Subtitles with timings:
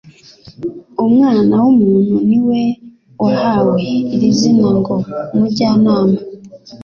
[1.05, 2.61] "Umwana w'umuntu ni we
[3.21, 3.83] wahawe
[4.15, 4.95] iri zina ngo
[5.33, 6.17] "Umujyanama,